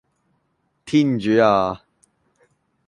[0.83, 1.83] 天主呀